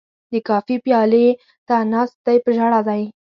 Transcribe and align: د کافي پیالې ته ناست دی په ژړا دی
د 0.31 0.33
کافي 0.49 0.75
پیالې 0.85 1.27
ته 1.67 1.75
ناست 1.91 2.17
دی 2.25 2.37
په 2.43 2.49
ژړا 2.57 2.79
دی 2.89 3.03